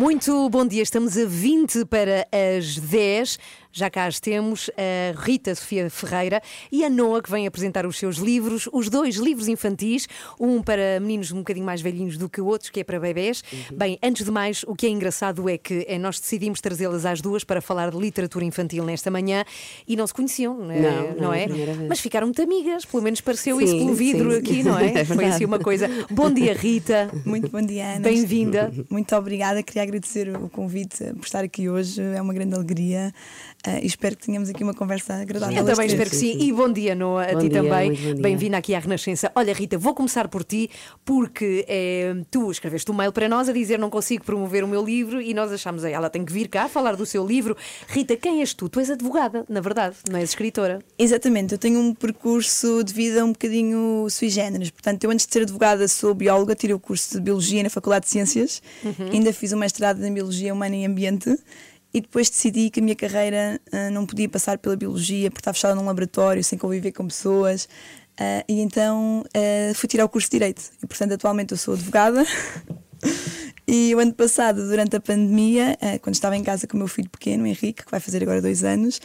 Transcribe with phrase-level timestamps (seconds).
[0.00, 3.38] Muito bom dia, estamos a 20 para as 10.
[3.72, 6.42] Já cá as temos a Rita Sofia Ferreira
[6.72, 10.08] e a Noa, que vem apresentar os seus livros, os dois livros infantis,
[10.38, 13.42] um para meninos um bocadinho mais velhinhos do que o outro, que é para bebés.
[13.52, 13.76] Uhum.
[13.76, 17.20] Bem, antes de mais, o que é engraçado é que é, nós decidimos trazê-las às
[17.20, 19.44] duas para falar de literatura infantil nesta manhã
[19.86, 20.80] e não se conheciam, não, é?
[20.80, 21.46] não, não é?
[21.88, 24.38] Mas ficaram muito amigas, pelo menos pareceu sim, isso pelo vidro sim.
[24.38, 25.00] aqui, não é?
[25.00, 25.88] é Foi assim uma coisa.
[26.10, 27.10] Bom dia, Rita.
[27.24, 28.00] Muito bom dia, Ana.
[28.00, 28.72] Bem-vinda.
[28.90, 33.12] Muito obrigada, queria agradecer o convite por estar aqui hoje, é uma grande alegria.
[33.66, 35.54] Uh, e espero que tenhamos aqui uma conversa agradável.
[35.54, 36.32] Eu também espero que sim.
[36.32, 36.48] sim.
[36.48, 37.92] E bom dia, Noa, a ti dia, também.
[38.18, 39.30] Bem-vinda aqui à Renascença.
[39.34, 40.70] Olha, Rita, vou começar por ti,
[41.04, 44.82] porque é, tu escreveste um mail para nós a dizer não consigo promover o meu
[44.82, 47.54] livro e nós achámos, ela tem que vir cá falar do seu livro.
[47.86, 48.66] Rita, quem és tu?
[48.66, 50.78] Tu és advogada, na verdade, não és escritora.
[50.98, 54.70] Exatamente, eu tenho um percurso de vida um bocadinho sui generis.
[54.70, 58.06] Portanto, eu antes de ser advogada sou bióloga, tirei o curso de Biologia na Faculdade
[58.06, 59.10] de Ciências, uhum.
[59.12, 61.38] ainda fiz o mestrado em Biologia Humana e Ambiente
[61.92, 65.54] e depois decidi que a minha carreira uh, não podia passar pela biologia porque estava
[65.54, 67.64] fechada num laboratório sem conviver com pessoas.
[68.18, 70.62] Uh, e então uh, fui tirar o curso de Direito.
[70.82, 72.24] E portanto atualmente eu sou advogada.
[73.72, 77.08] E o ano passado durante a pandemia quando estava em casa com o meu filho
[77.08, 79.00] pequeno Henrique que vai fazer agora dois anos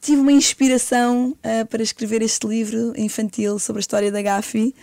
[0.00, 1.36] tive uma inspiração
[1.68, 4.74] para escrever este livro infantil sobre a história da Gafi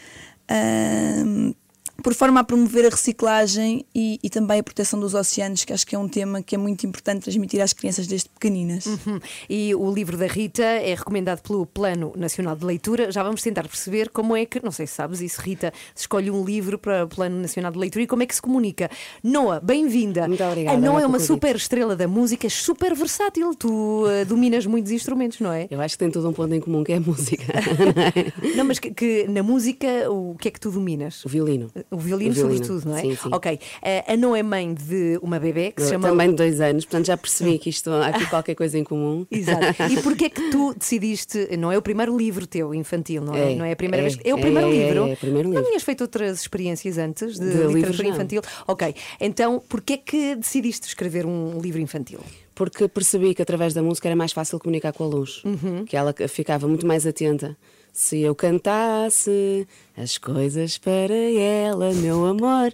[2.05, 5.87] por forma a promover a reciclagem e, e, também a proteção dos oceanos, que acho
[5.87, 8.85] que é um tema que é muito importante transmitir às crianças desde pequeninas.
[8.85, 9.19] Uhum.
[9.49, 13.11] E o livro da Rita é recomendado pelo Plano Nacional de Leitura.
[13.11, 16.29] Já vamos tentar perceber como é que, não sei se sabes isso, Rita, se escolhe
[16.29, 18.87] um livro para o Plano Nacional de Leitura e como é que se comunica.
[19.23, 20.27] Noa, bem-vinda.
[20.27, 20.77] Muito obrigada.
[20.77, 23.55] A Noa é uma super estrela da música, super versátil.
[23.55, 25.67] Tu uh, dominas muitos instrumentos, não é?
[25.71, 27.51] Eu acho que tem todo um ponto em comum que é a música.
[28.55, 31.25] não, mas que, que na música, o que é que tu dominas?
[31.25, 31.71] O violino.
[31.95, 32.65] O violino, o violino.
[32.65, 33.01] sobretudo, não é?
[33.01, 33.29] Sim, sim.
[33.31, 33.53] Ok.
[33.55, 36.09] Uh, a Não é mãe de uma bebê que se chama.
[36.09, 39.25] Também de dois anos, portanto já percebi que isto há aqui qualquer coisa em comum.
[39.31, 39.65] Exato.
[39.89, 41.55] E porquê é que tu decidiste.
[41.57, 43.53] Não é o primeiro livro teu infantil, não é?
[43.53, 44.19] é não é a primeira é, vez.
[44.23, 45.07] É o primeiro é, livro.
[45.07, 45.61] É, é, primeiro livro.
[45.61, 48.41] Não tinhas feito outras experiências antes de, de literatura infantil?
[48.67, 48.93] Ok.
[49.19, 52.19] Então, porquê é que decidiste escrever um livro infantil?
[52.55, 55.85] Porque percebi que através da música era mais fácil comunicar com a luz, uhum.
[55.85, 57.55] que ela ficava muito mais atenta
[57.95, 62.73] se eu cantasse as coisas para ela, meu amor,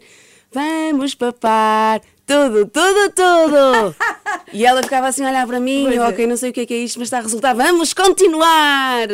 [0.51, 3.95] vamos papar tudo, tudo, tudo.
[4.51, 6.27] e ela ficava assim a olhar para mim, pois ok, é.
[6.27, 9.07] não sei o que é, que é isto, mas está a resultar, vamos continuar.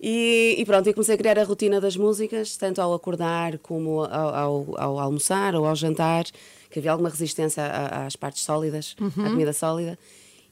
[0.00, 4.04] E, e, pronto, e comecei a criar a rotina das músicas, tanto ao acordar como
[4.04, 6.24] ao, ao, ao almoçar ou ao jantar,
[6.70, 9.26] que havia alguma resistência às partes sólidas, uhum.
[9.26, 9.98] à comida sólida,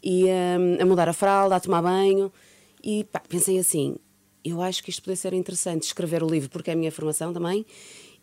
[0.03, 2.33] e um, a mudar a fralda, a tomar banho.
[2.83, 3.97] E pá, pensei assim:
[4.45, 7.33] eu acho que isto poderia ser interessante, escrever o livro, porque é a minha formação
[7.33, 7.67] também,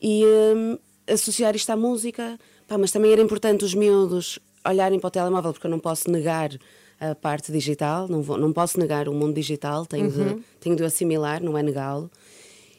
[0.01, 0.77] e um,
[1.11, 5.53] associar isto à música, pá, mas também era importante os miúdos olharem para o telemóvel,
[5.53, 6.51] porque eu não posso negar
[7.01, 10.35] a parte digital, não, vou, não posso negar o mundo digital, tenho, uhum.
[10.35, 12.11] de, tenho de assimilar, não é negá-lo,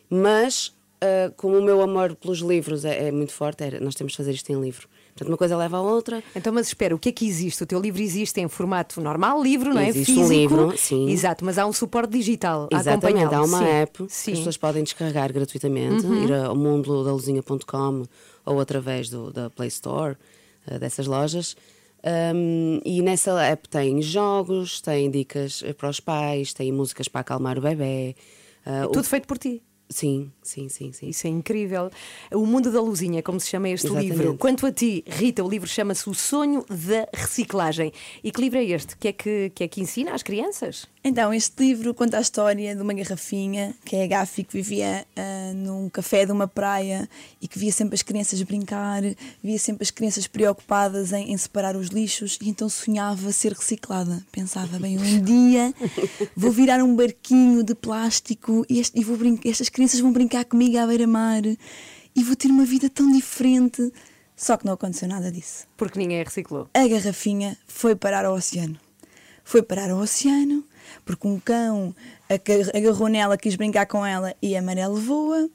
[0.08, 0.68] mas
[1.02, 4.16] uh, como o meu amor pelos livros é, é muito forte, é, nós temos de
[4.16, 4.88] fazer isto em livro.
[5.08, 6.22] Portanto, uma coisa leva à outra.
[6.34, 7.62] Então, mas espera, o que é que existe?
[7.62, 9.88] O teu livro existe em formato normal, livro, não é?
[9.88, 10.26] Existe Físico.
[10.26, 11.10] um livro, sim.
[11.10, 13.64] Exato, mas há um suporte digital Exatamente, há uma sim.
[13.64, 14.24] app sim.
[14.24, 16.24] que as pessoas podem descarregar gratuitamente, uhum.
[16.24, 18.04] ir ao mundo da luzinha.com
[18.46, 20.16] ou através do, da Play Store,
[20.70, 21.56] uh, dessas lojas.
[22.04, 27.58] Um, e nessa app tem jogos, tem dicas para os pais, tem músicas para acalmar
[27.58, 28.16] o bebê.
[28.66, 29.08] Uh, tudo o...
[29.08, 29.62] feito por ti.
[29.88, 31.08] Sim, sim, sim, sim.
[31.08, 31.90] Isso é incrível.
[32.32, 34.16] O Mundo da Luzinha, como se chama este Exatamente.
[34.16, 34.38] livro.
[34.38, 37.92] Quanto a ti, Rita, o livro chama-se O Sonho da Reciclagem.
[38.24, 38.96] E que livro é este?
[38.96, 40.88] Que é que, que é que ensina às crianças?
[41.04, 45.04] Então, este livro conta a história de uma garrafinha, que é a Gafi, que vivia
[45.16, 47.08] uh, num café de uma praia
[47.40, 49.02] e que via sempre as crianças brincar,
[49.42, 54.24] via sempre as crianças preocupadas em, em separar os lixos e então sonhava ser reciclada.
[54.30, 55.74] Pensava, bem, um dia
[56.36, 60.44] vou virar um barquinho de plástico e, este, e vou estas crianças crianças vão brincar
[60.44, 63.92] comigo à beira-mar e vou ter uma vida tão diferente.
[64.36, 65.66] Só que não aconteceu nada disso.
[65.76, 66.68] Porque ninguém a reciclou.
[66.72, 68.78] A garrafinha foi parar ao oceano.
[69.44, 70.64] Foi parar ao oceano
[71.04, 71.94] porque um cão
[72.74, 75.48] agarrou nela, quis brincar com ela e a amarelo voa.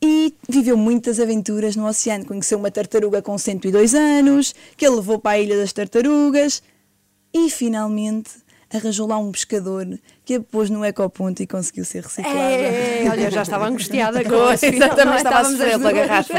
[0.00, 2.24] E viveu muitas aventuras no oceano.
[2.24, 6.62] Conheceu uma tartaruga com 102 anos, que ele levou para a Ilha das Tartarugas.
[7.34, 8.30] E finalmente
[8.70, 9.86] arranjou lá um pescador
[10.28, 12.38] que a pôs no ecoponto e conseguiu ser reciclada.
[12.38, 14.74] É, olha, já estava angustiada com Pois, isso.
[14.74, 16.34] exatamente, estava a Estávamos sofrer pela garrafa.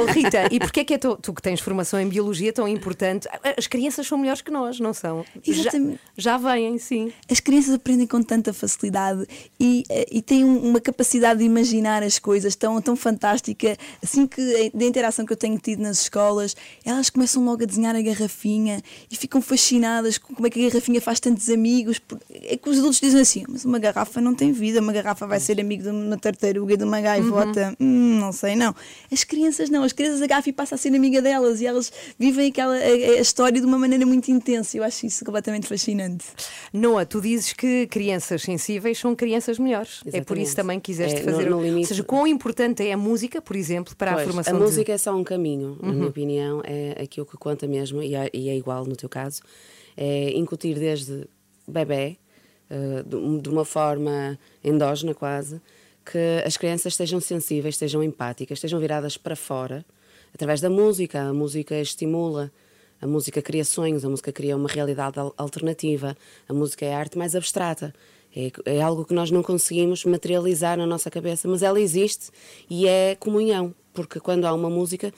[0.00, 2.66] Oh, Rita, e porquê é que é tu, tu que tens formação em biologia tão
[2.66, 3.28] importante?
[3.56, 5.24] As crianças são melhores que nós, não são?
[5.44, 6.00] Já, Exatamente.
[6.16, 7.12] já vêm, sim.
[7.30, 9.24] As crianças aprendem com tanta facilidade
[9.60, 13.76] e, eh, e têm um- uma capacidade de imaginar as coisas tão, tão fantástica.
[14.02, 17.94] Assim que da interação que eu tenho tido nas escolas, elas começam logo a desenhar
[17.94, 22.00] a garrafinha e ficam fascinadas com como é que a garrafinha faz tantos amigos.
[22.42, 25.38] É que os adultos dizem assim: mas uma garrafa não tem vida, uma garrafa vai
[25.40, 27.74] ser amigo de uma tartaruga e de uma gaivota.
[27.80, 28.74] Hum, não sei, não.
[29.12, 32.48] As crianças não, as crianças a garrafa passa a ser amiga delas e elas vivem
[32.48, 34.76] aquela, a, a história de uma maneira muito intensa.
[34.76, 36.24] Eu acho isso completamente fascinante.
[36.72, 40.00] Noa, tu dizes que crianças sensíveis são crianças melhores.
[40.06, 40.56] É por isso Exatamente.
[40.56, 41.50] também que quiseste É, no- fazer.
[41.50, 44.54] no Ou limite- seja, quão importante é a música, por exemplo, para a Pois, formação
[44.54, 48.02] a de- música é só um caminho, na minha opinião, é aquilo que conta mesmo,
[48.02, 49.42] e é, e é igual no teu caso,
[49.96, 51.26] é incutir desde
[51.66, 52.16] bebê,
[52.70, 55.60] eh, de, uma forma endógena quase,
[56.04, 59.84] que as crianças estejam sensíveis, estejam empáticas, estejam viradas para fora,
[60.34, 61.20] através da música.
[61.22, 62.50] A música estimula,
[63.00, 66.16] a música cria sonhos, a música cria uma realidade al- alternativa,
[66.48, 67.94] a música é a arte mais abstrata.
[68.34, 72.30] É, é algo que nós não conseguimos materializar na nossa cabeça, mas ela existe
[72.68, 75.12] e é comunhão, porque quando há uma música,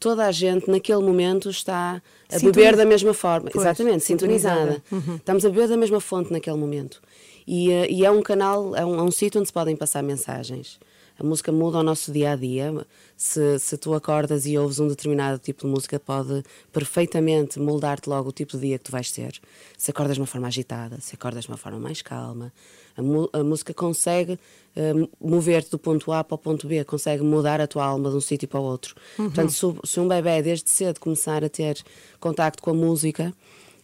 [0.00, 4.82] toda a gente naquele momento está a Sintoniza- beber da mesma forma, Pois, exatamente, sintonizada.
[4.88, 5.16] sintonizada.
[5.18, 7.00] Estamos a beber da mesma fonte naquele momento.
[7.46, 10.02] E, eh, e é um canal, é um, é um sítio onde se podem passar
[10.02, 10.78] mensagens.
[11.20, 12.72] A música muda o nosso dia a dia.
[13.14, 18.30] Se, se tu acordas e ouves um determinado tipo de música, pode perfeitamente moldar-te logo
[18.30, 19.38] o tipo de dia que tu vais ter.
[19.76, 22.50] Se acordas de uma forma agitada, se acordas de uma forma mais calma.
[22.96, 24.38] A, a música consegue
[24.74, 28.16] eh, mover-te do ponto A para o ponto B, consegue mudar a tua alma de
[28.16, 28.94] um sítio para o outro.
[29.16, 31.82] Portanto, se, se um bebê desde cedo começar a ter
[32.18, 33.34] contacto com a música,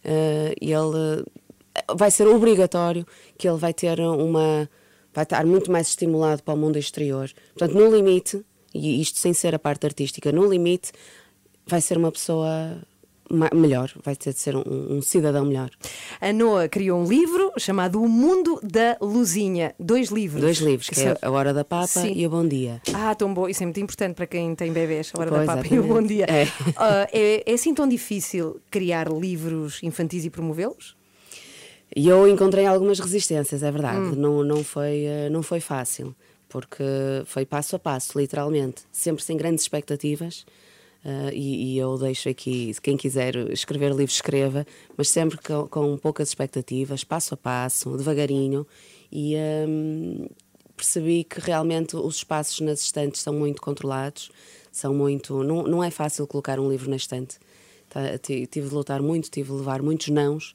[0.03, 1.23] eh, ele
[1.95, 3.05] vai ser obrigatório
[3.37, 4.67] que ele vai ter uma
[5.17, 7.27] vai estar muito mais estimulado para o mundo exterior.
[7.55, 10.91] Portanto, no limite, e isto sem ser a parte artística, no limite
[11.65, 12.77] vai ser uma pessoa
[13.51, 14.61] melhor, vai ter de ser um,
[14.97, 15.71] um cidadão melhor.
[16.21, 19.73] A Noa criou um livro chamado O Mundo da Luzinha.
[19.79, 20.39] Dois livros.
[20.39, 22.13] Dois livros, que são- é A Hora da Papa Sim.
[22.15, 22.79] e O Bom Dia.
[22.93, 23.49] Ah, tão bom.
[23.49, 25.81] Isso é muito importante para quem tem bebês, a hora Pois, da papa e o
[25.81, 26.13] bom exatamente.
[26.13, 26.25] dia.
[26.29, 26.47] É.
[26.77, 30.95] Ah, é, é assim tão difícil criar livros infantis e promovê-los?
[31.95, 33.99] E eu encontrei algumas resistências, é verdade.
[33.99, 34.15] Hum.
[34.15, 36.15] Não, não, foi, eh, não foi fácil,
[36.49, 36.83] porque
[37.25, 38.83] foi passo a passo, literalmente.
[38.91, 40.45] Sempre sem grandes expectativas.
[41.05, 44.65] eh, e, e eu deixo aqui, quem quiser escrever livros, escreva,
[44.97, 48.67] mas sempre com, com poucas expectativas, passo a passo, devagarinho.
[49.11, 50.27] E ehm,
[50.75, 54.29] percebi que realmente os espaços nas estantes são muito controlados,
[54.71, 55.41] são muito.
[55.43, 57.37] Não, não é fácil colocar um livro na estante.
[57.89, 60.53] Tá, ti- tive de lutar muito, tive de levar muitos nãos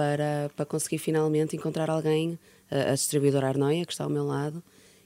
[0.00, 2.38] para, para conseguir finalmente encontrar alguém,
[2.70, 4.62] a, a distribuidora Arnoia, que está ao meu lado,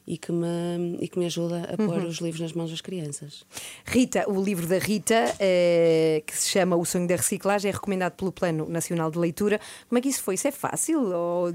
[0.06, 3.44] e que me, e que me ajuda a pôr os livros nas mãos das crianças.
[3.84, 8.12] Rita, o livro da Rita, eh, que se chama O Sonho da Reciclagem, é recomendado
[8.12, 9.58] pelo Plano Nacional de Leitura.
[9.88, 10.36] Como é que isso foi?
[10.36, 11.00] Isso é fácil?
[11.12, 11.48] Ou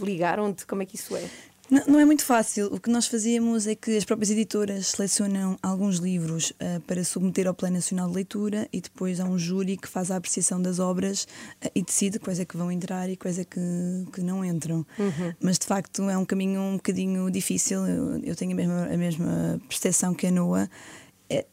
[0.00, 0.64] ligaram-te?
[0.64, 1.28] Como é que isso é?
[1.70, 2.66] Não, não é muito fácil.
[2.72, 7.46] O que nós fazíamos é que as próprias editoras selecionam alguns livros ah, para submeter
[7.46, 10.78] ao Plano Nacional de Leitura e depois há um júri que faz a apreciação das
[10.78, 11.26] obras
[11.60, 13.60] ah, e decide quais é que vão entrar e quais é que,
[14.12, 14.86] que não entram.
[15.40, 17.86] Mas de facto é um caminho um bocadinho difícil.
[17.86, 20.68] Eu, eu tenho a mesma, a mesma percepção que a Noa.
[21.28, 21.44] É,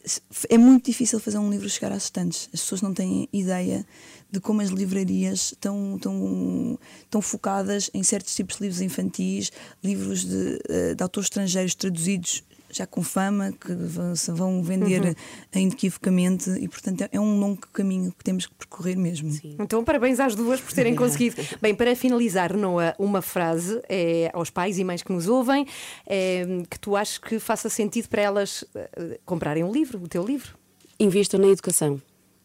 [0.48, 2.48] é muito difícil fazer um livro chegar às estantes.
[2.52, 3.84] As pessoas não têm ideia
[4.30, 9.50] de como as livrarias estão, estão, estão focadas em certos tipos de livros infantis,
[9.82, 12.42] livros de, eh, de autores estrangeiros traduzidos
[12.76, 15.16] já com fama, que vão, se vão vender
[15.54, 19.30] inequivocamente, e portanto é, um longo caminho que temos que percorrer mesmo.
[19.58, 21.36] Então, parabéns às duas por terem conseguido.
[21.60, 25.66] Bem, para finalizar, Noa, uma frase é, aos pais e mães que nos ouvem,
[26.06, 30.24] é, que tu achas que faça sentido para elas eh, comprarem um livro, o teu
[30.24, 30.56] livro.
[30.98, 32.00] Invistam na educação.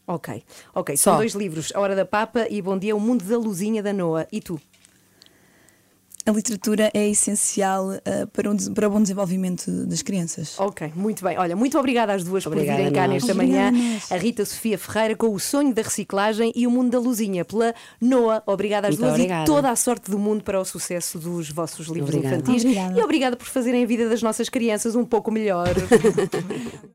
[0.08, 0.44] Ok,
[0.74, 0.98] ok.
[0.98, 1.18] São Só.
[1.18, 4.28] dois livros, A Hora da Papa e Bom Dia, O Mundo da Luzinha da Noa.
[4.32, 4.60] E tu?
[6.26, 10.60] A literatura é essencial eh, para, um para o bom desenvolvimento das crianças.
[10.60, 11.38] Ok, muito bem.
[11.40, 13.90] Olha, muito obrigada às duas Obrigada por virem cá nesta Obrigada manhã.
[13.90, 14.12] a nós.
[14.12, 17.74] A Rita Sofia Ferreira com o sonho da reciclagem e o mundo da luzinha pela
[18.00, 18.44] Noa.
[18.46, 19.44] Obrigada às Muito duas obrigada.
[19.44, 22.36] e toda a sorte do mundo para o sucesso dos vossos livros Obrigada.
[22.42, 22.64] infantis.
[22.64, 23.00] Obrigada.
[23.00, 25.68] E obrigada por fazerem a vida das nossas crianças um pouco melhor.